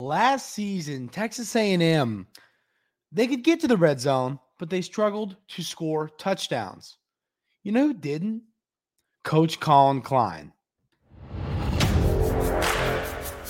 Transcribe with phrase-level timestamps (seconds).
[0.00, 2.26] Last season, Texas A&M
[3.14, 6.98] they could get to the red zone, but they struggled to score touchdowns.
[7.62, 8.42] You know who didn't?
[9.22, 10.52] Coach Collin Klein.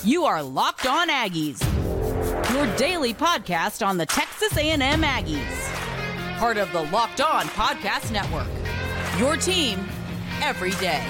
[0.03, 1.63] You are Locked On Aggies.
[2.53, 6.37] Your daily podcast on the Texas A&M Aggies.
[6.37, 8.47] Part of the Locked On Podcast Network.
[9.19, 9.79] Your team
[10.41, 11.03] every day.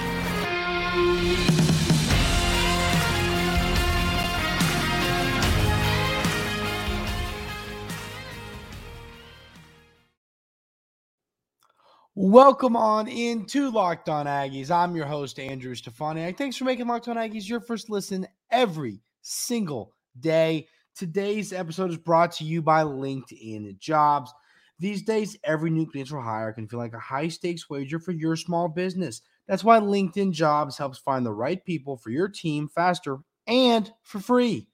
[12.18, 14.70] Welcome on into Locked On Aggies.
[14.70, 16.38] I'm your host, Andrew Stefaniak.
[16.38, 20.66] Thanks for making Locked On Aggies your first listen every single day.
[20.94, 24.32] Today's episode is brought to you by LinkedIn Jobs.
[24.78, 28.34] These days, every new potential hire can feel like a high stakes wager for your
[28.34, 29.20] small business.
[29.46, 34.20] That's why LinkedIn Jobs helps find the right people for your team faster and for
[34.20, 34.68] free.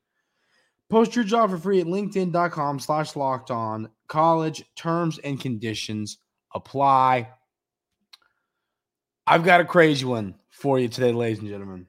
[0.89, 3.89] Post your job for free at linkedin.com slash locked on.
[4.07, 6.19] College terms and conditions
[6.55, 7.29] apply.
[9.27, 11.87] I've got a crazy one for you today, ladies and gentlemen.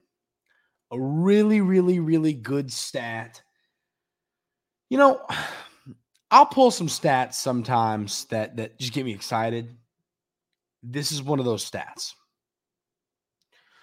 [0.91, 3.41] A really, really, really good stat.
[4.89, 5.21] You know,
[6.31, 9.75] I'll pull some stats sometimes that that just get me excited.
[10.81, 12.13] This is one of those stats.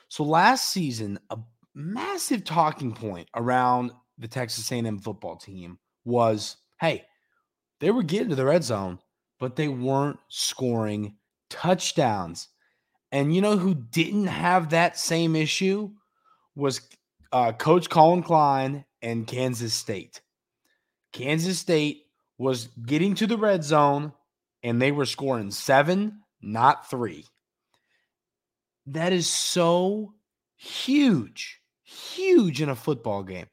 [0.08, 1.38] So last season, a
[1.74, 7.04] massive talking point around the Texas A&M football team was, hey,
[7.78, 8.98] they were getting to the red zone,
[9.40, 11.16] but they weren't scoring
[11.48, 12.48] touchdowns.
[13.10, 15.90] And you know who didn't have that same issue
[16.54, 16.80] was
[17.32, 20.20] uh, Coach Collin Klein and Kansas State.
[21.12, 22.04] Kansas State
[22.38, 24.12] was getting to the red zone
[24.62, 27.24] and they were scoring seven, not three.
[28.86, 30.14] That is so
[30.56, 33.46] huge, huge in a football game.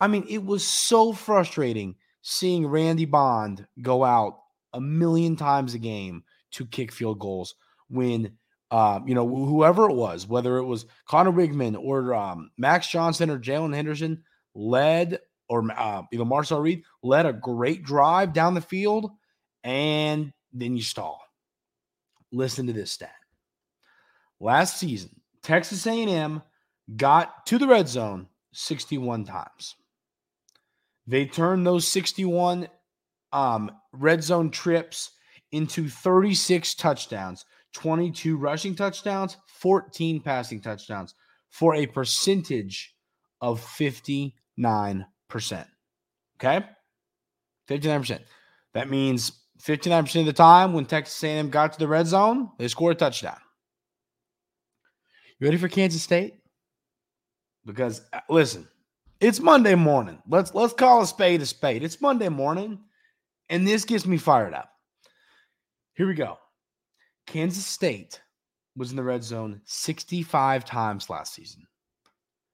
[0.00, 4.38] I mean, it was so frustrating seeing Randy Bond go out
[4.78, 7.56] a million times a game to kick field goals
[7.90, 8.38] when
[8.70, 13.28] uh, you know whoever it was, whether it was Conner Weigman or um, Max Johnson
[13.28, 14.22] or Jaylen Henderson,
[14.54, 15.18] led
[15.48, 19.10] or uh, you know Marcel Reed led a great drive down the field,
[19.64, 21.20] and then you stall.
[22.30, 23.10] Listen to this stat.
[24.38, 26.42] Last season, Texas A&M
[26.96, 29.74] got to the red zone 61 times.
[31.06, 32.68] They turned those 61
[33.32, 35.12] um, red zone trips
[35.52, 37.44] into 36 touchdowns,
[37.74, 41.14] 22 rushing touchdowns, 14 passing touchdowns
[41.50, 42.94] for a percentage
[43.40, 44.32] of 59%.
[46.38, 46.64] Okay?
[47.68, 48.20] 59%.
[48.74, 52.68] That means 59% of the time when Texas A&M got to the red zone, they
[52.68, 53.38] scored a touchdown.
[55.38, 56.34] You ready for Kansas State?
[57.64, 58.66] Because uh, listen,
[59.20, 60.20] it's Monday morning.
[60.28, 61.84] Let's let's call a spade a spade.
[61.84, 62.80] It's Monday morning.
[63.50, 64.70] And this gets me fired up.
[65.94, 66.38] Here we go.
[67.26, 68.20] Kansas State
[68.76, 71.66] was in the red zone 65 times last season,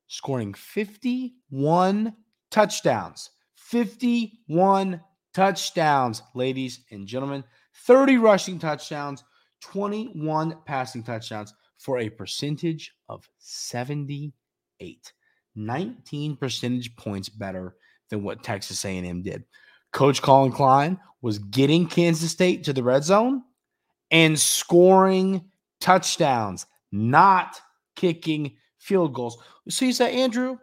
[0.06, 2.14] scoring 51
[2.50, 3.30] touchdowns.
[3.56, 5.00] 51
[5.32, 7.44] touchdowns, ladies and gentlemen.
[7.86, 9.24] 30 rushing touchdowns,
[9.62, 15.12] 21 passing touchdowns for a percentage of 78.
[15.56, 17.76] 19 percentage points better
[18.10, 19.44] than what Texas A&M did.
[19.94, 23.42] Coach Collin Klein was getting Kansas State to the red zone
[24.10, 25.42] and scoring
[25.80, 27.60] touchdowns, not
[27.96, 29.38] kicking field goals.
[29.68, 30.58] So you say, Andrew,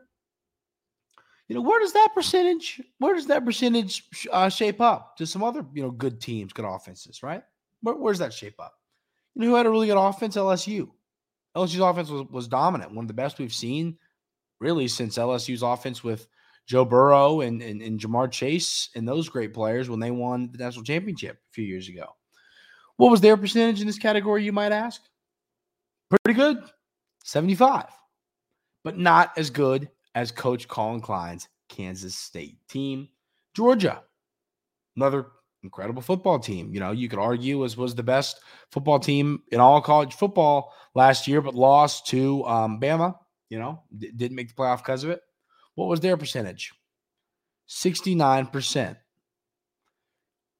[1.47, 5.43] you know, where does that percentage, where does that percentage uh, shape up to some
[5.43, 7.43] other, you know, good teams, good offenses, right?
[7.81, 8.73] Where, where's that shape up?
[9.33, 10.35] You know, who had a really good offense?
[10.35, 10.89] LSU.
[11.55, 13.97] LSU's offense was, was dominant, one of the best we've seen
[14.59, 16.27] really since LSU's offense with–
[16.71, 20.57] Joe Burrow and, and, and Ja'Marr Chase and those great players when they won the
[20.57, 22.05] national championship a few years ago.
[22.95, 25.01] What was their percentage in this category, you might ask?
[26.09, 26.63] Pretty good,
[27.25, 27.87] 75,
[28.85, 33.09] but not as good as Coach Collin Klein's Kansas State team.
[33.53, 34.03] Georgia,
[34.95, 35.25] another
[35.63, 36.73] incredible football team.
[36.73, 38.39] You know, you could argue was was the best
[38.71, 43.17] football team in all college football last year, but lost to um, Bama.
[43.49, 45.21] You know, d- didn't make the playoff because of it.
[45.75, 46.73] What was their percentage?
[47.69, 48.97] 69%.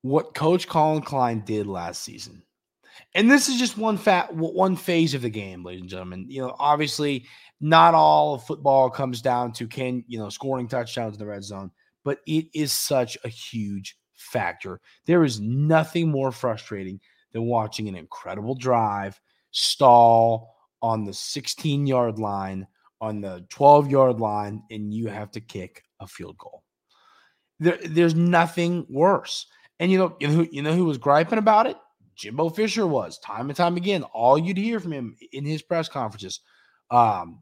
[0.02, 2.44] What Coach Collin Klein did last season.
[3.14, 6.26] And this is just one fat one phase of the game, ladies and gentlemen.
[6.28, 7.26] You know, obviously,
[7.60, 11.44] not all of football comes down to can, you know, scoring touchdowns in the red
[11.44, 11.72] zone,
[12.04, 14.80] but it is such a huge factor.
[15.06, 17.00] There is nothing more frustrating
[17.32, 19.20] than watching an incredible drive
[19.52, 22.68] stall on the 16 yard line
[23.02, 26.64] on the 12 yard line and you have to kick a field goal.
[27.60, 29.48] There, there's nothing worse.
[29.80, 31.76] And you know, you know, who, you know who was griping about it?
[32.16, 34.04] Jimbo Fisher was time and time again.
[34.04, 36.42] All you'd hear from him in his press conferences,
[36.92, 37.42] um,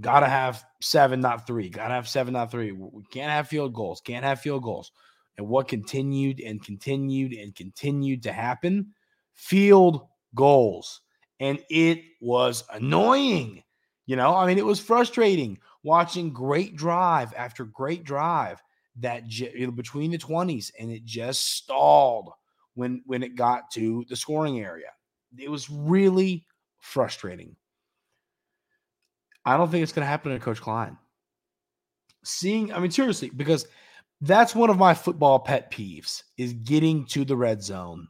[0.00, 1.68] gotta have seven, not three.
[1.68, 2.72] Gotta have seven, not three.
[2.72, 4.00] We can't have field goals.
[4.00, 4.90] Can't have field goals.
[5.36, 8.94] And what continued and continued and continued to happen?
[9.34, 11.00] Field goals.
[11.40, 13.63] And it was annoying.
[14.06, 18.62] You know, I mean, it was frustrating watching great drive after great drive
[19.00, 19.28] that
[19.76, 22.30] between the 20s and it just stalled
[22.74, 24.90] when when it got to the scoring area.
[25.36, 26.46] It was really
[26.80, 27.56] frustrating.
[29.44, 30.96] I don't think it's going to happen to Coach Klein.
[32.24, 33.66] Seeing, I mean, seriously, because
[34.20, 38.08] that's one of my football pet peeves is getting to the red zone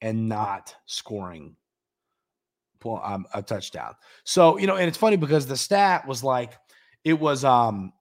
[0.00, 1.56] and not scoring
[2.86, 3.94] um, a touchdown.
[4.24, 6.54] So, you know, and it's funny because the stat was like,
[7.04, 7.92] it was um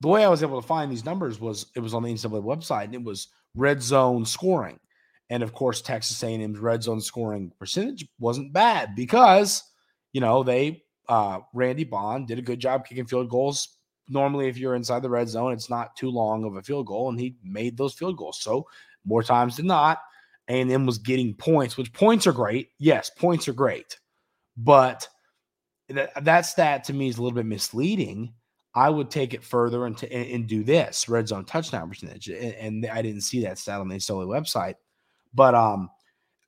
[0.00, 2.42] the way I was able to find these numbers was it was on the NCAA
[2.42, 4.78] website and it was red zone scoring.
[5.28, 9.62] And of course, Texas A&M's red zone scoring percentage wasn't bad because,
[10.12, 13.76] you know, they uh, Randy Bond did a good job kicking field goals.
[14.08, 17.10] Normally, if you're inside the red zone, it's not too long of a field goal,
[17.10, 18.40] and he made those field goals.
[18.40, 18.66] So
[19.04, 19.98] more times than not,
[20.48, 22.70] A&M was getting points, which points are great.
[22.78, 23.98] Yes, points are great,
[24.64, 25.08] but
[25.88, 28.34] that, that stat to me is a little bit misleading.
[28.74, 32.86] I would take it further and, and, do this red zone touchdown percentage, and, and,
[32.86, 34.76] I didn't see that stat on the NCAA website,
[35.34, 35.90] but um,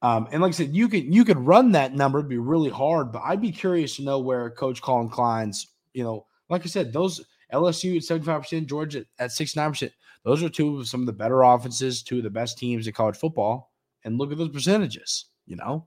[0.03, 2.71] um, and like I said, you could you could run that number, it'd be really
[2.71, 6.67] hard, but I'd be curious to know where Coach Collin Klein's, you know, like I
[6.67, 7.21] said, those
[7.53, 9.91] LSU at 75%, Georgia at 69%.
[10.25, 12.93] Those are two of some of the better offenses, two of the best teams in
[12.93, 13.73] college football.
[14.05, 15.87] And look at those percentages, you know,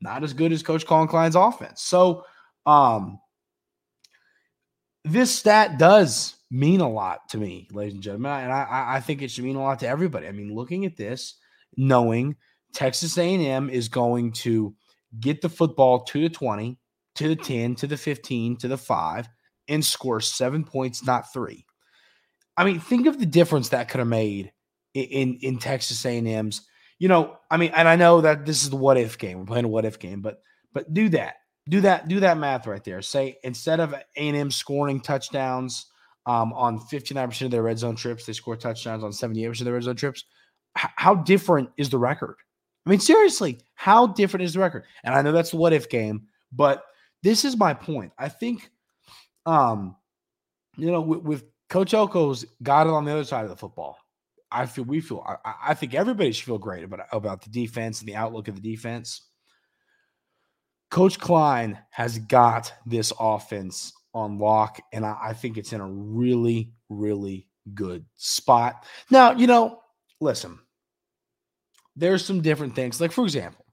[0.00, 1.82] not as good as Coach Collin Klein's offense.
[1.82, 2.24] So
[2.64, 3.18] um
[5.04, 8.32] this stat does mean a lot to me, ladies and gentlemen.
[8.32, 10.26] And I, I think it should mean a lot to everybody.
[10.26, 11.36] I mean, looking at this,
[11.76, 12.36] knowing
[12.72, 14.74] Texas A&M is going to
[15.20, 16.78] get the football to the 20,
[17.16, 19.28] to the 10, to the 15, to the 5
[19.68, 21.64] and score 7 points not 3.
[22.56, 24.52] I mean, think of the difference that could have made
[24.94, 26.66] in, in Texas A&M's.
[26.98, 29.38] You know, I mean, and I know that this is the what if game.
[29.38, 30.40] We're playing a what if game, but
[30.72, 31.36] but do that.
[31.68, 33.02] Do that do that math right there.
[33.02, 35.86] Say instead of A&M scoring touchdowns
[36.26, 39.74] um, on 59% of their red zone trips, they score touchdowns on 78% of their
[39.74, 40.24] red zone trips.
[40.78, 42.36] H- how different is the record?
[42.86, 44.84] I mean, seriously, how different is the record?
[45.02, 46.84] And I know that's the what if game, but
[47.22, 48.12] this is my point.
[48.18, 48.70] I think,
[49.44, 49.96] um,
[50.76, 53.98] you know, with, with Coach Elko's got it on the other side of the football.
[54.50, 55.24] I feel we feel.
[55.26, 58.54] I, I think everybody should feel great about about the defense and the outlook of
[58.54, 59.22] the defense.
[60.90, 65.90] Coach Klein has got this offense on lock, and I, I think it's in a
[65.90, 68.84] really, really good spot.
[69.10, 69.80] Now, you know,
[70.20, 70.58] listen,
[71.96, 73.00] there's some different things.
[73.00, 73.64] Like, for example,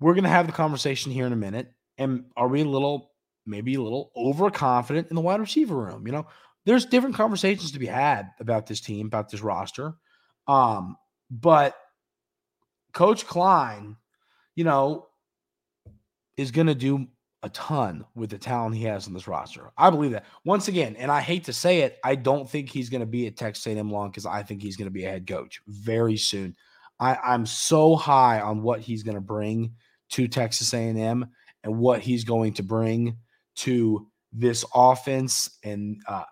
[0.00, 1.72] we're going to have the conversation here in a minute.
[1.98, 3.12] And are we a little,
[3.46, 6.06] maybe a little overconfident in the wide receiver room?
[6.06, 6.26] You know,
[6.64, 9.94] there's different conversations to be had about this team, about this roster.
[10.46, 10.96] Um,
[11.30, 11.76] but
[12.92, 13.96] Coach Klein,
[14.54, 15.06] you know,
[16.36, 17.06] is going to do
[17.42, 19.72] a ton with the talent he has on this roster.
[19.76, 20.26] I believe that.
[20.44, 23.26] Once again, and I hate to say it, I don't think he's going to be
[23.26, 26.16] at Texas A&M long because I think he's going to be a head coach very
[26.16, 26.54] soon.
[27.00, 29.72] I, I'm so high on what he's going to bring
[30.10, 31.26] to Texas A&M
[31.64, 33.16] and what he's going to bring
[33.56, 35.58] to this offense.
[35.64, 36.24] And uh,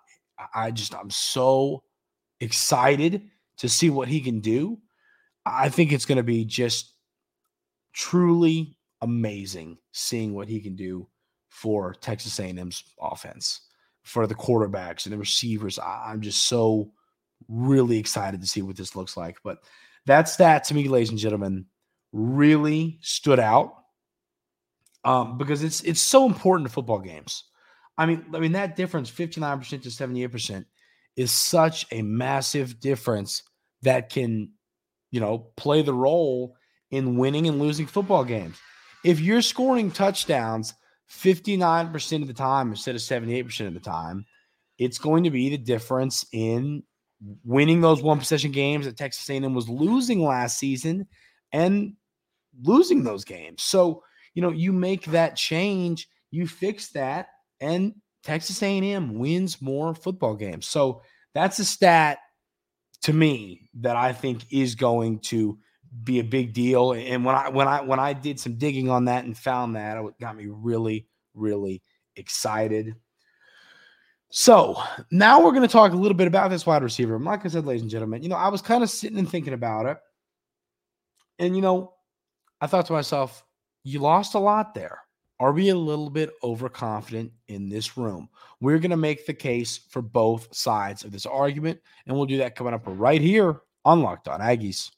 [0.54, 1.82] I just I'm so
[2.40, 4.78] excited to see what he can do.
[5.46, 6.94] I think it's going to be just
[7.92, 11.06] truly amazing seeing what he can do
[11.48, 13.60] for Texas A&M's offense,
[14.02, 15.78] for the quarterbacks and the receivers.
[15.78, 16.92] I'm just so
[17.48, 19.36] really excited to see what this looks like.
[19.44, 19.58] But
[20.06, 21.66] that stat to me, ladies and gentlemen,
[22.12, 23.74] really stood out
[25.04, 27.44] um, because it's it's so important to football games.
[27.98, 30.64] I mean, I mean that difference, 59% to 78%,
[31.16, 33.42] is such a massive difference
[33.82, 34.52] that can,
[35.10, 36.56] you know, play the role
[36.90, 38.58] in winning and losing football games.
[39.04, 40.74] If you're scoring touchdowns
[41.10, 44.26] 59% of the time instead of 78% of the time,
[44.78, 46.82] it's going to be the difference in
[47.44, 51.06] winning those one possession games that Texas A&M was losing last season
[51.52, 51.94] and
[52.62, 53.62] losing those games.
[53.62, 54.02] So,
[54.34, 57.28] you know, you make that change, you fix that
[57.60, 60.66] and Texas A&M wins more football games.
[60.66, 62.18] So, that's a stat
[63.02, 65.58] to me that I think is going to
[66.04, 69.06] be a big deal and when I when I when I did some digging on
[69.06, 71.82] that and found that it got me really really
[72.16, 72.94] excited
[74.30, 74.80] So
[75.10, 77.18] now we're going to talk a little bit about this wide receiver.
[77.18, 79.54] Like I said, ladies and gentlemen, you know, I was kind of sitting and thinking
[79.54, 79.98] about it.
[81.38, 81.94] And, you know,
[82.60, 83.42] I thought to myself,
[83.82, 85.00] you lost a lot there.
[85.40, 88.28] Are we a little bit overconfident in this room?
[88.60, 92.36] We're going to make the case for both sides of this argument, and we'll do
[92.36, 94.90] that coming up right here on Locked On Aggies.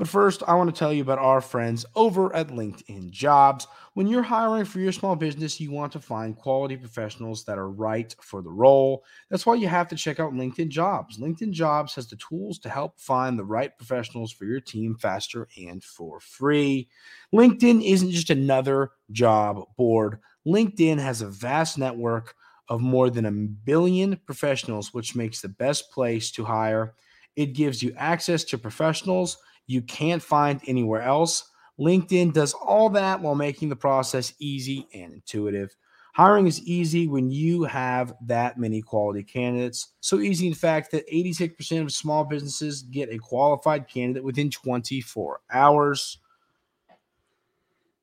[0.00, 3.66] But first, I want to tell you about our friends over at LinkedIn Jobs.
[3.92, 7.68] When you're hiring for your small business, you want to find quality professionals that are
[7.68, 9.04] right for the role.
[9.28, 11.18] That's why you have to check out LinkedIn Jobs.
[11.18, 15.48] LinkedIn Jobs has the tools to help find the right professionals for your team faster
[15.58, 16.88] and for free.
[17.34, 22.36] LinkedIn isn't just another job board, LinkedIn has a vast network
[22.70, 26.94] of more than a billion professionals, which makes the best place to hire.
[27.36, 29.36] It gives you access to professionals
[29.70, 31.48] you can't find anywhere else.
[31.78, 35.76] LinkedIn does all that while making the process easy and intuitive.
[36.12, 39.92] Hiring is easy when you have that many quality candidates.
[40.00, 45.40] So easy, in fact, that 86% of small businesses get a qualified candidate within 24
[45.52, 46.18] hours.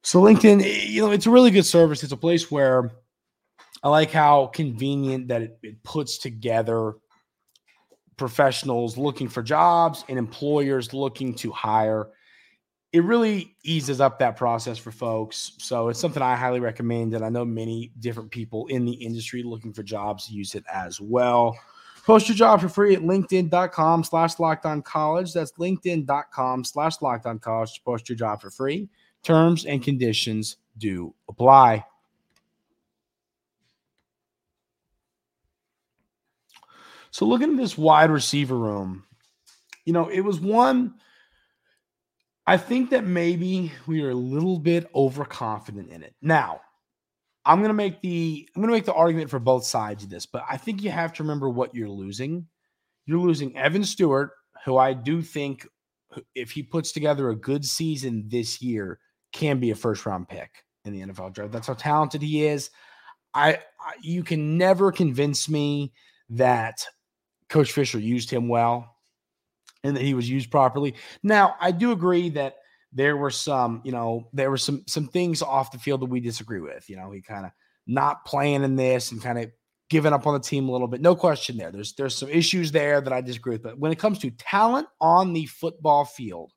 [0.03, 2.01] So, LinkedIn, you know, it's a really good service.
[2.01, 2.93] It's a place where
[3.83, 6.93] I like how convenient that it, it puts together
[8.17, 12.07] professionals looking for jobs and employers looking to hire.
[12.93, 15.53] It really eases up that process for folks.
[15.59, 17.13] So it's something I highly recommend.
[17.13, 20.99] And I know many different people in the industry looking for jobs use it as
[20.99, 21.57] well.
[22.05, 25.33] Post your job for free at linkedin.com slash locked on college.
[25.33, 28.87] That's linkedin.com slash locked on college to post your job for free.
[29.23, 31.83] Terms and conditions do apply.
[37.17, 39.03] So looking at this wide receiver room,
[39.85, 40.93] you know, it was one.
[42.45, 46.13] I think that maybe we are a little bit overconfident in it.
[46.21, 46.61] Now,
[47.43, 50.43] I'm gonna make the I'm gonna make the argument for both sides of this, but
[50.47, 52.45] I think you have to remember what you're losing.
[53.07, 54.29] You're losing Evan Stewart,
[54.63, 55.67] who I do think,
[56.35, 58.99] if he puts together a good season this year,
[59.31, 60.51] can be a first round pick
[60.85, 61.51] in the NFL draft.
[61.51, 62.69] That's how talented he is.
[63.33, 65.93] I, I you can never convince me
[66.29, 66.85] that
[67.49, 68.95] Coach Fisher used him well
[69.83, 70.95] and that he was used properly.
[71.23, 72.55] Now, I do agree that
[72.91, 76.19] there were some, you know, there were some some things off the field that we
[76.19, 76.89] disagree with.
[76.89, 77.51] You know, he kind of
[77.85, 79.51] not playing in this and kind of
[79.89, 81.01] giving up on the team a little bit.
[81.01, 81.71] No question there.
[81.71, 83.63] There's there's some issues there that I disagree with.
[83.63, 86.53] But when it comes to talent on the football field,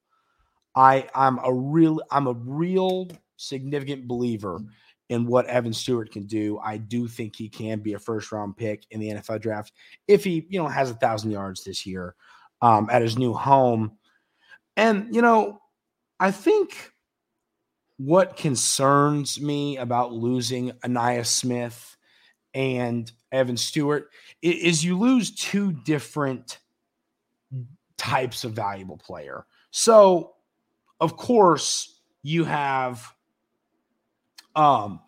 [0.75, 4.61] I I'm a real I'm a real significant believer
[5.11, 6.59] in what Evan Stewart can do.
[6.61, 9.73] I do think he can be a first round pick in the NFL draft
[10.07, 12.15] if he, you know, has a thousand yards this year
[12.63, 13.99] um, at his new home.
[14.77, 15.61] And, you know,
[16.21, 16.93] I think
[17.97, 21.97] what concerns me about losing Ainias Smith
[22.55, 24.11] and Evan Stewart
[24.43, 26.61] is you lose two different
[27.99, 29.45] types of valuable player.
[29.73, 30.35] So,
[31.01, 33.13] of course, you have
[34.55, 35.01] um,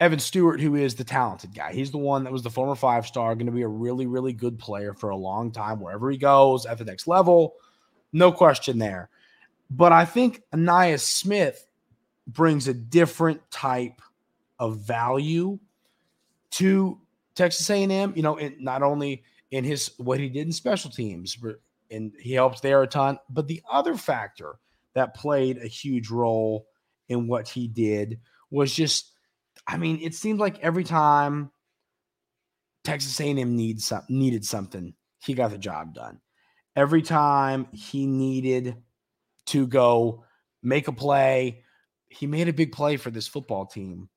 [0.00, 1.72] Evan Stewart, who is the talented guy.
[1.72, 4.32] He's the one that was the former five star, going to be a really, really
[4.32, 7.54] good player for a long time, wherever he goes at the next level.
[8.12, 9.10] No question there.
[9.70, 11.66] But I think Ainias Smith
[12.26, 14.02] brings a different type
[14.58, 15.58] of value
[16.50, 17.00] to
[17.34, 18.12] Texas A&M.
[18.16, 21.38] You know, in, not only in his what he did in special teams,
[21.90, 24.56] and he helps there a ton, but the other factor
[24.94, 26.66] that played a huge role
[27.08, 28.18] in what he did
[28.52, 29.12] was just
[29.66, 31.50] I mean, it seemed like every time
[32.84, 36.20] Texas A&M needs some, needed something, he got the job done.
[36.74, 38.76] Every time he needed
[39.46, 40.24] to go
[40.62, 41.62] make a play,
[42.08, 44.08] he made a big play for this football team.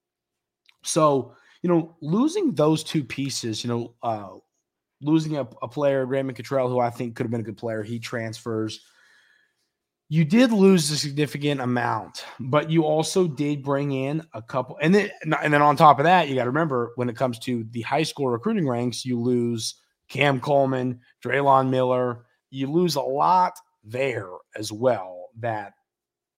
[0.84, 4.30] So, you know, losing those two pieces, you know, uh,
[5.02, 7.84] losing a, a player, Raymond Cottrell, who I think could have been a good player,
[7.84, 8.82] he transfers
[10.08, 14.78] you did lose a significant amount, but you also did bring in a couple.
[14.82, 17.40] And then, and then on top of that, you got to remember when it comes
[17.40, 19.76] to the high school recruiting ranks, you lose
[20.08, 22.26] Cam Coleman, Drelon Miller.
[22.52, 25.30] You lose a lot there as well.
[25.40, 25.74] That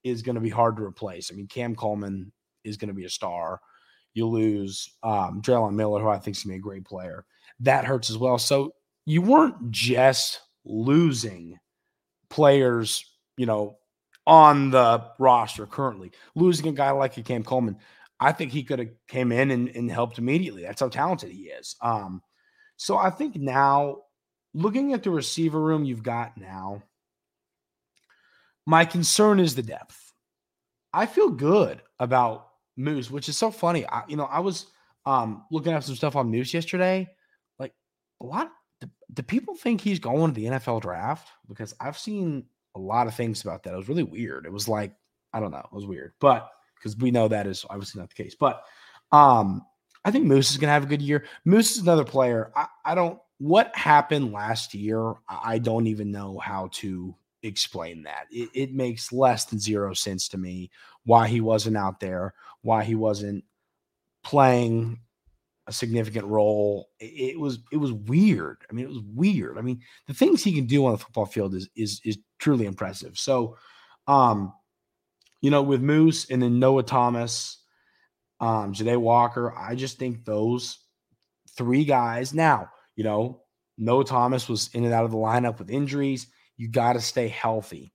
[0.03, 1.29] is going to be hard to replace.
[1.31, 2.31] I mean, Cam Coleman
[2.63, 3.59] is going to be a star.
[4.13, 7.25] You lose um, Drelon Miller, who I think is going to be a great player.
[7.59, 8.37] That hurts as well.
[8.37, 8.71] So
[9.05, 11.59] you weren't just losing
[12.29, 13.03] players
[13.37, 13.77] you know,
[14.25, 16.11] on the roster currently.
[16.35, 17.77] Losing a guy like a Cam Coleman,
[18.19, 20.63] I think he could have came in and, and helped immediately.
[20.63, 21.75] That's how talented he is.
[21.81, 22.21] Um,
[22.75, 23.99] so I think now,
[24.53, 26.83] looking at the receiver room you've got now,
[28.65, 30.13] my concern is the depth.
[30.93, 33.85] I feel good about Moose, which is so funny.
[33.87, 34.67] I, you know, I was
[35.05, 37.07] um looking at some stuff on Moose yesterday.
[37.59, 37.73] Like
[38.21, 38.51] a lot,
[38.81, 41.29] do, do people think he's going to the NFL draft?
[41.47, 42.45] Because I've seen
[42.77, 43.73] a lot of things about that.
[43.73, 44.45] It was really weird.
[44.45, 44.93] It was like
[45.33, 48.23] I don't know, it was weird, but because we know that is obviously not the
[48.23, 48.35] case.
[48.39, 48.63] But
[49.11, 49.65] um,
[50.05, 51.25] I think Moose is to have a good year.
[51.43, 52.51] Moose is another player.
[52.55, 53.19] I, I don't.
[53.39, 55.13] What happened last year?
[55.27, 58.25] I don't even know how to explain that.
[58.31, 60.71] It, it, makes less than zero sense to me
[61.05, 63.43] why he wasn't out there, why he wasn't
[64.23, 64.99] playing
[65.67, 66.89] a significant role.
[66.99, 68.57] It, was it was weird.
[68.69, 69.57] I mean, it was weird.
[69.57, 72.65] I mean, the things he can do on the football field is is is truly
[72.65, 73.17] impressive.
[73.17, 73.57] So,
[74.07, 74.53] um,
[75.41, 77.61] you know, with Moose and then Noah Thomas,
[78.39, 80.79] um, Jahdae Walker, I just think those
[81.57, 82.33] three guys.
[82.33, 83.41] Now, you know,
[83.77, 86.27] Noah Thomas was in and out of the lineup with injuries.
[86.55, 87.93] You got to stay healthy.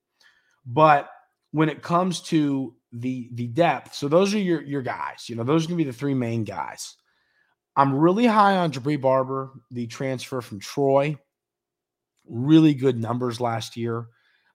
[0.65, 1.09] But
[1.51, 5.29] when it comes to the the depth, so those are your your guys.
[5.29, 6.97] You know, those are gonna be the three main guys.
[7.77, 11.19] I'm really high on Jabre Barber, the transfer from Troy.
[12.27, 14.07] Really good numbers last year.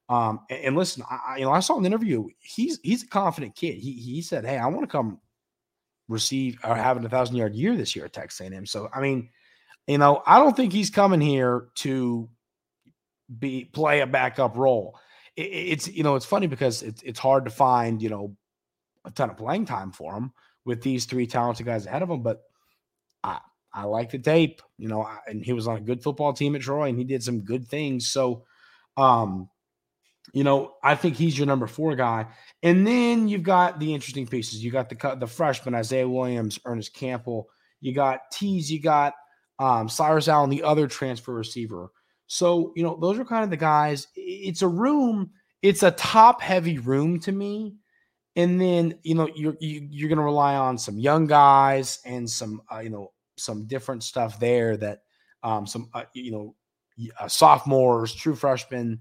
[0.10, 2.28] Um, and, and listen, I, you know, I saw an interview.
[2.40, 3.76] He's he's a confident kid.
[3.76, 5.20] He he said, "Hey, I want to come
[6.08, 9.30] receive or having a thousand yard year this year at Texas A&M." So I mean,
[9.88, 12.30] you know, I don't think he's coming here to
[13.40, 14.98] be play a backup role.
[15.36, 18.38] It, it's you know, it's funny because it's it's hard to find you know
[19.04, 20.32] a ton of playing time for him
[20.64, 22.44] with these three talented guys ahead of him, but
[23.28, 23.40] I
[23.74, 26.62] I like the tape, you know, and he was on a good football team at
[26.62, 28.10] Troy and he did some good things.
[28.10, 28.44] So,
[28.96, 29.50] um,
[30.34, 32.26] you know, I think he's your number four guy.
[32.64, 34.64] And then you've got the interesting pieces.
[34.64, 37.50] You got the the freshman Isaiah Williams, Ernest Campbell.
[37.82, 38.72] You got Tees.
[38.72, 39.14] You got
[39.60, 41.92] um, Cyrus Allen, the other transfer receiver.
[42.28, 44.08] So you know, those are kind of the guys.
[44.16, 45.32] It's a room.
[45.62, 47.76] It's a top heavy room to me.
[48.36, 51.26] And then you know you're you, are you are going to rely on some young
[51.26, 55.04] guys and some uh, you know some different stuff there that
[55.44, 56.56] um, some uh, you know
[57.20, 59.00] uh, sophomores, true freshmen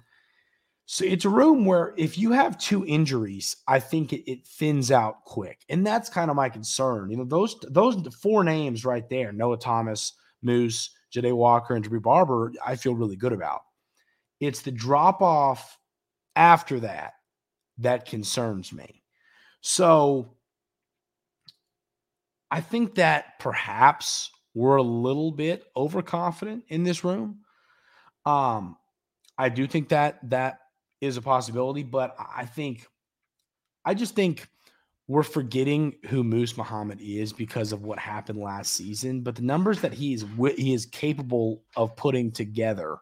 [0.89, 4.93] so it's a room where if you have two injuries, I think it, it, thins
[4.93, 7.11] out quick, and that's kind of my concern.
[7.11, 12.01] You know, those those four names right there: Noah Thomas, Moose, Jahdae Walker, and Jabre
[12.01, 12.53] Barber.
[12.65, 13.63] I feel really good about.
[14.39, 15.77] It's the drop off
[16.37, 17.15] after that
[17.79, 19.03] that concerns me.
[19.63, 20.36] So
[22.51, 27.41] I think that perhaps we're a little bit overconfident in this room.
[28.25, 28.77] Um,
[29.37, 30.61] I do think that that
[31.01, 32.87] is a possibility, but I think,
[33.85, 34.49] I just think
[35.09, 39.21] we're forgetting who Moose Muhammad is because of what happened last season.
[39.21, 40.25] But the numbers that he is
[40.57, 42.97] he is capable of putting together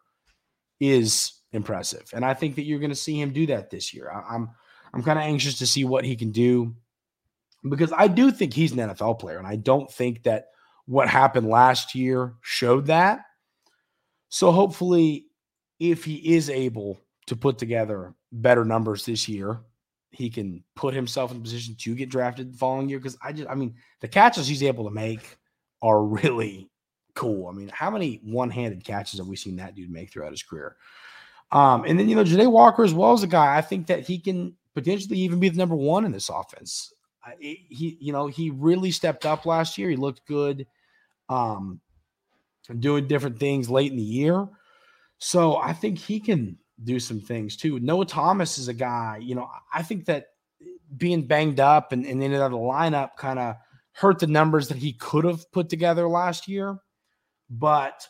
[0.79, 4.11] is impressive, and I think that you're going to see him do that this year.
[4.11, 4.49] I, I'm
[4.93, 6.75] I'm kind of anxious to see what he can do
[7.69, 10.47] because I do think he's an NFL player, and I don't think that
[10.85, 13.21] what happened last year showed that.
[14.29, 15.27] So hopefully,
[15.79, 19.61] if he is able to put together better numbers this year.
[20.11, 22.99] He can put himself in a position to get drafted the following year.
[22.99, 25.37] Because I just, I mean, the catches he's able to make
[25.81, 26.69] are really
[27.15, 27.47] cool.
[27.47, 30.75] I mean, how many one-handed catches have we seen that dude make throughout his career?
[31.51, 33.57] Um, and then you know, Jahdae Walker as well as a guy.
[33.57, 36.91] I think that he can potentially even be the number one in this offense.
[37.39, 39.89] He, you know, he really stepped up last year.
[39.89, 40.67] He looked good,
[41.29, 41.79] um,
[42.79, 44.47] doing different things late in the year.
[45.17, 47.79] So I think he can do some things too.
[47.79, 50.27] Noah Thomas is a guy, you know, I think that
[50.97, 53.55] being banged up and, and in the lineup kind of
[53.93, 56.77] hurt the numbers that he could have put together last year.
[57.49, 58.07] But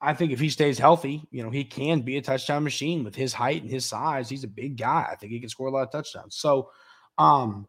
[0.00, 3.14] I think if he stays healthy, you know, he can be a touchdown machine with
[3.14, 4.28] his height and his size.
[4.28, 5.06] He's a big guy.
[5.10, 6.36] I think he can score a lot of touchdowns.
[6.36, 6.70] So,
[7.18, 7.66] um,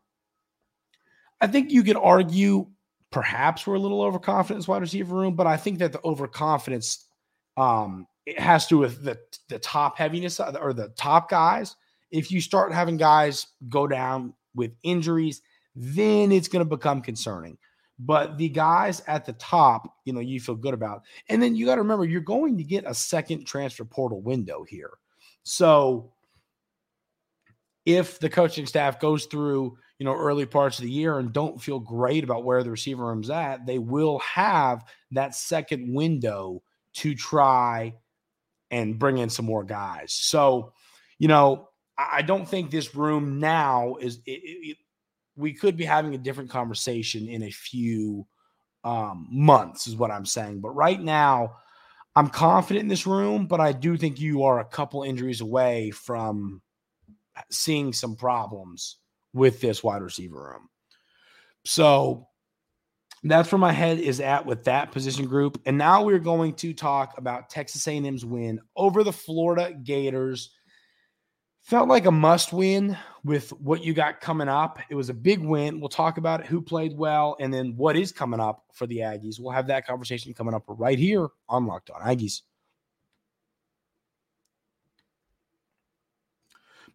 [1.41, 2.67] I think you could argue
[3.11, 7.05] perhaps we're a little overconfident in wide receiver room, but I think that the overconfidence
[7.55, 9.17] um, it has to do with the
[9.49, 11.75] the top heaviness or the top guys.
[12.11, 15.41] If you start having guys go down with injuries,
[15.75, 17.57] then it's going to become concerning.
[17.99, 21.03] But the guys at the top, you know, you feel good about.
[21.29, 24.63] And then you got to remember, you're going to get a second transfer portal window
[24.67, 24.91] here.
[25.43, 26.11] So
[27.87, 31.61] if the coaching staff goes through, you know, early parts of the year and don't
[31.61, 36.61] feel great about where the receiver room's at, they will have that second window
[36.95, 37.93] to try
[38.71, 40.11] and bring in some more guys.
[40.11, 40.73] So,
[41.17, 44.19] you know, I don't think this room now is.
[44.25, 44.77] It, it,
[45.37, 48.27] we could be having a different conversation in a few
[48.83, 50.59] um, months, is what I'm saying.
[50.59, 51.55] But right now,
[52.17, 55.91] I'm confident in this room, but I do think you are a couple injuries away
[55.91, 56.61] from
[57.51, 58.97] seeing some problems
[59.33, 60.69] with this wide receiver room.
[61.65, 62.27] So
[63.23, 65.61] that's where my head is at with that position group.
[65.65, 70.51] And now we're going to talk about Texas A&M's win over the Florida Gators.
[71.61, 74.79] Felt like a must win with what you got coming up.
[74.89, 75.81] It was a big win.
[75.81, 79.39] We'll talk about who played well and then what is coming up for the Aggies.
[79.39, 82.41] We'll have that conversation coming up right here on Locked On Aggies.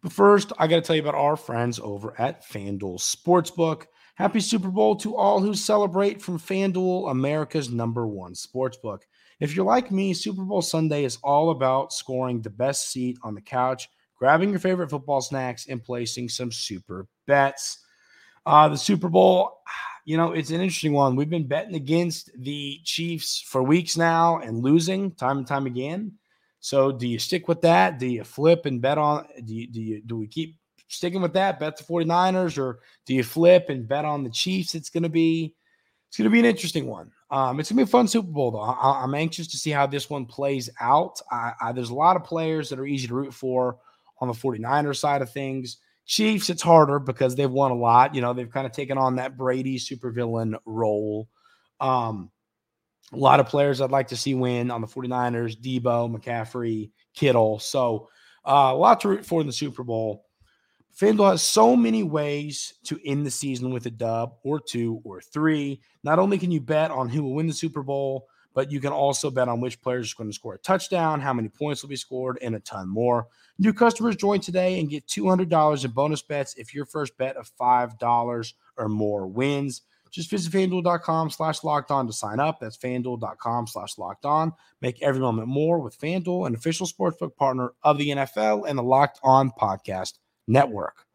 [0.03, 3.85] But first, I got to tell you about our friends over at FanDuel Sportsbook.
[4.15, 8.99] Happy Super Bowl to all who celebrate from FanDuel, America's number one sportsbook.
[9.39, 13.33] If you're like me, Super Bowl Sunday is all about scoring the best seat on
[13.33, 13.87] the couch,
[14.17, 17.79] grabbing your favorite football snacks, and placing some super bets.
[18.45, 19.57] Uh, the Super Bowl,
[20.05, 21.15] you know, it's an interesting one.
[21.15, 26.11] We've been betting against the Chiefs for weeks now and losing time and time again.
[26.63, 27.99] So do you stick with that?
[27.99, 30.55] Do you flip and bet on do you do you do we keep
[30.87, 34.73] sticking with that, bet the 49ers, or do you flip and bet on the Chiefs?
[34.73, 35.53] It's gonna be
[36.07, 37.11] it's gonna be an interesting one.
[37.29, 38.61] Um, it's gonna be a fun Super Bowl though.
[38.61, 41.19] I, am anxious to see how this one plays out.
[41.29, 43.79] I, I, there's a lot of players that are easy to root for
[44.21, 45.79] on the 49ers side of things.
[46.05, 48.15] Chiefs, it's harder because they've won a lot.
[48.15, 51.27] You know, they've kind of taken on that Brady supervillain role.
[51.81, 52.31] Um,
[53.11, 57.59] a lot of players I'd like to see win on the 49ers, Deebo, McCaffrey, Kittle.
[57.59, 58.09] So
[58.45, 60.25] uh, a lot to root for in the Super Bowl.
[60.97, 65.21] FanDuel has so many ways to end the season with a dub or two or
[65.21, 65.81] three.
[66.03, 68.93] Not only can you bet on who will win the Super Bowl, but you can
[68.93, 71.89] also bet on which players are going to score a touchdown, how many points will
[71.89, 73.27] be scored, and a ton more.
[73.57, 77.51] New customers join today and get $200 in bonus bets if your first bet of
[77.59, 79.81] $5 or more wins.
[80.13, 82.59] Just visit fanduel.com slash locked on to sign up.
[82.59, 84.53] That's fanduel.com slash locked on.
[84.79, 88.83] Make every moment more with Fanduel, an official sportsbook partner of the NFL and the
[88.83, 91.07] Locked On Podcast Network.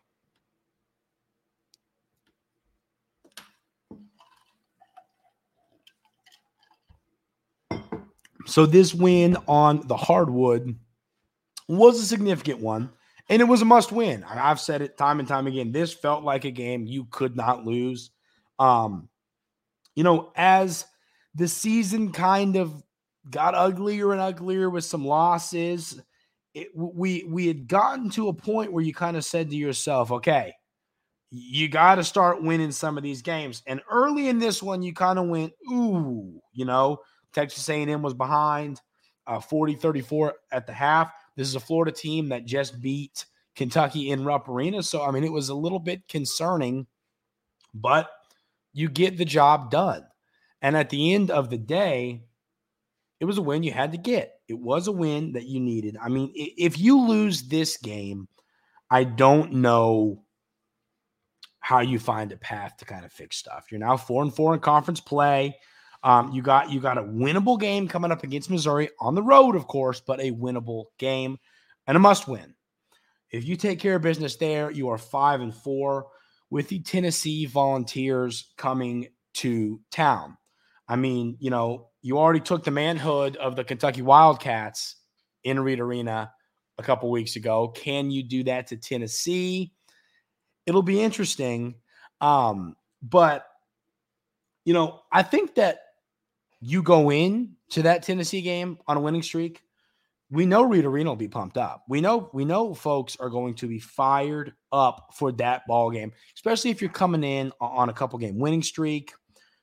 [8.47, 10.75] So, this win on the hardwood
[11.69, 12.91] was a significant one,
[13.29, 14.25] and it was a must win.
[14.25, 15.71] I've said it time and time again.
[15.71, 18.11] This felt like a game you could not lose.
[18.59, 19.09] Um,
[19.95, 20.85] you know, as
[21.35, 22.83] the season kind of
[23.31, 26.01] got uglier and uglier with some losses,
[26.55, 30.11] it, we we had gotten to a point where you kind of said to yourself,
[30.11, 30.55] okay,
[31.31, 33.63] you got to start winning some of these games.
[33.67, 36.99] And early in this one, you kind of went, ooh, you know,
[37.33, 38.81] Texas A&M was behind
[39.27, 41.13] uh, 40 34 at the half.
[41.37, 44.83] This is a Florida team that just beat Kentucky in Rupp Arena.
[44.83, 46.87] So, I mean, it was a little bit concerning,
[47.75, 48.11] but
[48.79, 50.07] you get the job done.
[50.63, 52.23] And at the end of the day,
[53.21, 54.35] it was a win you had to get.
[54.49, 55.97] It was a win that you needed.
[56.01, 58.29] I mean, if you lose this game,
[58.91, 60.23] I don't know
[61.61, 63.67] how you find a path to kind of fix stuff.
[63.71, 65.57] You're now four and four in conference play.
[66.05, 69.57] Um, you got you got a winnable game coming up against Missouri on the road,
[69.57, 71.39] of course, but a winnable game
[71.89, 72.55] and a must win.
[73.31, 76.07] If you take care of business there, you are five and four
[76.51, 80.37] with the Tennessee Volunteers coming to town.
[80.89, 84.97] I mean, you know, you already took the manhood of the Kentucky Wildcats
[85.45, 86.33] in Reed Arena
[86.79, 87.69] a couple weeks ago.
[87.69, 89.73] Can you do that to Tennessee?
[90.67, 91.75] It'll be interesting.
[92.21, 93.47] Um, but
[94.65, 95.81] you know, I think that
[96.61, 99.63] you go in to that Tennessee game on a winning streak
[100.31, 101.85] we know Reed Arena will be pumped up.
[101.89, 106.13] We know we know folks are going to be fired up for that ball game,
[106.35, 109.13] especially if you're coming in on a couple game winning streak.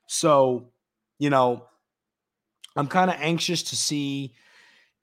[0.07, 0.71] So,
[1.19, 1.67] you know,
[2.75, 4.33] I'm kind of anxious to see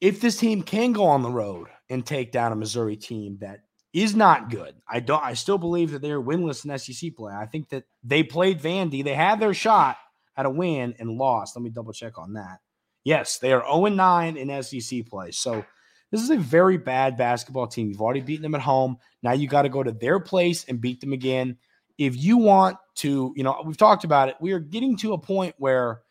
[0.01, 3.61] if this team can go on the road and take down a Missouri team that
[3.93, 4.75] is not good.
[4.89, 7.33] I don't I still believe that they're winless in SEC play.
[7.33, 9.05] I think that they played Vandy.
[9.05, 9.97] They had their shot
[10.37, 11.55] at a win and lost.
[11.55, 12.59] Let me double check on that.
[13.05, 15.31] Yes, they are 0 9 in SEC play.
[15.31, 15.65] So
[16.11, 17.89] this is a very bad basketball team.
[17.89, 18.99] You've already beaten them at home.
[19.23, 21.57] Now you got to go to their place and beat them again.
[21.99, 24.37] If you want to, you know, we've talked about it.
[24.41, 26.03] We are getting to a point where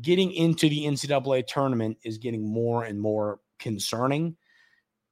[0.00, 4.36] getting into the NCAA tournament is getting more and more concerning.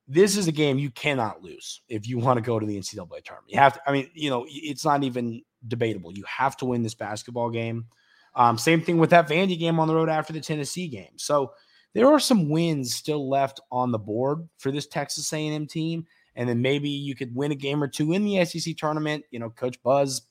[0.07, 3.25] This is a game you cannot lose if you want to go to the NCAA
[3.25, 3.49] tournament.
[3.49, 6.13] You have to, I mean, you know, it's not even debatable.
[6.13, 7.87] You have to win this basketball game.
[8.35, 11.13] Um, same thing with that Vandy game on the road after the Tennessee game.
[11.17, 11.53] So
[11.95, 16.49] there are some wins still left on the board for this Texas A&M team, and
[16.49, 19.25] then maybe you could win a game or two in the SEC tournament.
[19.31, 20.23] You know, Coach Buzz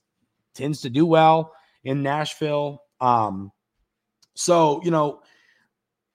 [0.53, 2.83] tends to do well in Nashville.
[3.01, 3.51] Um,
[4.35, 5.21] so you know,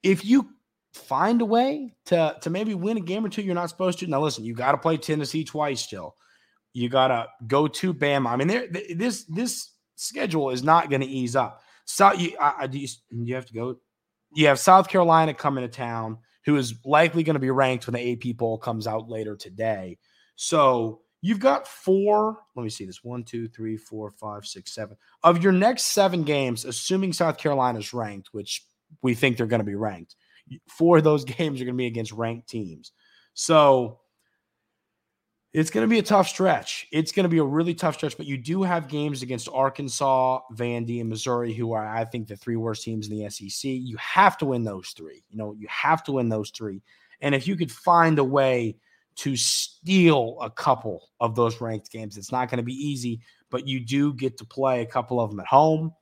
[0.03, 0.49] if you
[0.93, 4.07] find a way to to maybe win a game or two you're not supposed to.
[4.07, 6.17] Now listen, you got to play Tennessee twice still.
[6.73, 8.29] You got to go to Bama.
[8.29, 11.63] I mean, there this this schedule is not going to ease up.
[11.85, 13.77] So you, I, do you, you have to go.
[14.35, 17.95] You have South Carolina coming to town, who is likely going to be ranked when
[17.95, 19.99] the AP poll comes out later today.
[20.37, 22.39] So you've got four.
[22.57, 24.97] Let me see this: one, two, three, four, five, six, seven.
[25.23, 28.65] Of your next seven games, assuming South Carolina's ranked, which
[29.03, 30.17] we think they're going to be ranked,
[30.69, 32.93] four of those games are going to be against ranked teams.
[33.35, 34.01] So
[35.55, 36.87] it's going to be a tough stretch.
[36.93, 40.41] It's going to be a really tough stretch, but you do have games against Arkansas,
[40.55, 43.65] Vandy, and Missouri, who are, I think, the three worst teams in the SEC.
[43.65, 45.23] You have to win those three.
[45.29, 46.81] You know, you have to win those three.
[47.21, 48.77] And if you could find a way
[49.17, 53.69] to steal a couple of those ranked games, it's not going to be easy, but
[53.69, 55.93] you do get to play a couple of them at home.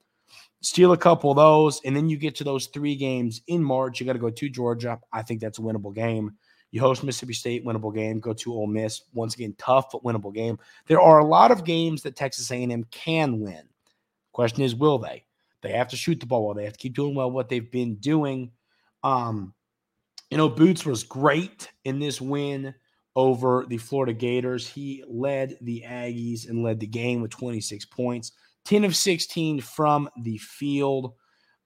[0.60, 3.98] Steal a couple of those, and then you get to those three games in March.
[3.98, 5.00] You got to go to Georgia.
[5.12, 6.36] I think that's a winnable game.
[6.70, 8.20] You host Mississippi State, winnable game.
[8.20, 10.58] Go to Ole Miss, once again, tough but winnable game.
[10.86, 13.62] There are a lot of games that Texas A&M can win.
[14.32, 15.24] Question is, will they?
[15.62, 16.54] They have to shoot the ball well.
[16.54, 18.52] They have to keep doing well what they've been doing.
[19.02, 19.52] Um,
[20.30, 22.74] you know, Boots was great in this win
[23.16, 24.66] over the Florida Gators.
[24.66, 28.32] He led the Aggies and led the game with 26 points,
[28.64, 31.14] 10 of 16 from the field.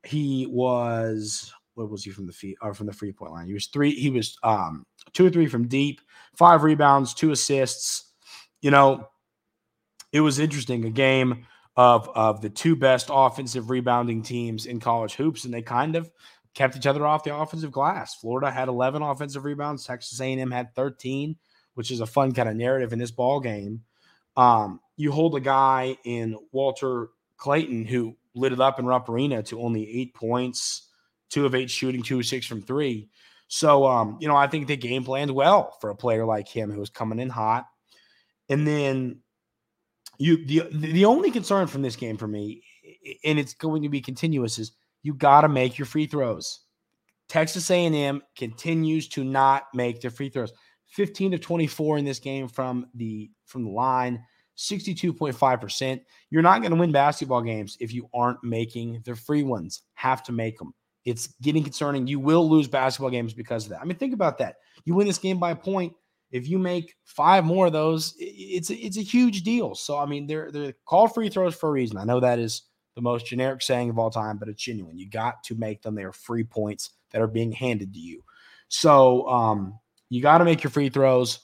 [0.03, 3.47] He was what was he from the feet or from the free point line?
[3.47, 3.95] He was three.
[3.95, 6.01] He was um, two or three from deep,
[6.37, 8.13] five rebounds, two assists.
[8.61, 9.09] You know,
[10.13, 10.85] it was interesting.
[10.85, 15.63] A game of of the two best offensive rebounding teams in college hoops, and they
[15.63, 16.11] kind of
[16.55, 18.15] kept each other off the offensive glass.
[18.15, 19.85] Florida had 11 offensive rebounds.
[19.85, 21.37] Texas A&M had 13,
[21.75, 23.83] which is a fun kind of narrative in this ball game.
[24.37, 29.43] Um, you hold a guy in Walter Clayton who lit it up in Rupp Arena
[29.45, 30.89] to only eight points
[31.35, 33.09] two of eight shooting, two of six from three.
[33.49, 36.71] So, um, you know, I think they game planned well for a player like him
[36.71, 37.67] who was coming in hot.
[38.49, 39.19] And then
[40.19, 42.63] you the the only concern from this game for me,
[43.25, 46.61] and it's going to be continuous, is you got to make your free throws.
[47.29, 50.53] Texas A&M continues to not make their free throws.
[50.89, 54.23] 15 to 24 in this game from the from the line,
[54.57, 56.01] 62.5%.
[56.31, 59.83] You're not going to win basketball games if you aren't making the free ones.
[59.95, 60.73] Have to make them.
[61.05, 62.07] It's getting concerning.
[62.07, 63.81] You will lose basketball games because of that.
[63.81, 64.57] I mean, think about that.
[64.85, 65.93] You win this game by a point.
[66.31, 69.75] If you make five more of those, it's it's a huge deal.
[69.75, 71.99] So I mean, they're they're called free throws for a reason.
[71.99, 72.63] I know that is
[72.95, 74.99] the most generic saying of all time, but it's genuine.
[74.99, 75.95] You got to make them.
[75.95, 78.25] They are free points that are being handed to you.
[78.69, 79.79] So um,
[80.11, 81.41] you got to make your free throws.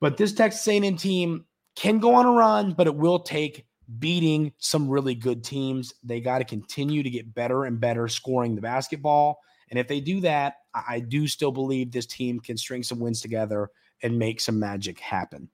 [0.00, 1.44] But this Texas A&M team
[1.76, 3.66] can go on a run, but it will take
[3.98, 5.94] beating some really good teams.
[6.02, 9.40] They got to continue to get better and better scoring the basketball.
[9.70, 13.20] And if they do that, I do still believe this team can string some wins
[13.20, 13.70] together
[14.02, 15.48] and make some magic happen.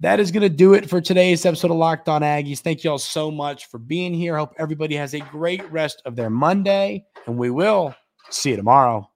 [0.00, 2.60] That is going to do it for today's episode of Locked On Aggies.
[2.60, 4.36] Thank you all so much for being here.
[4.36, 7.94] Hope everybody has a great rest of their Monday, and we will
[8.30, 9.06] see you tomorrow.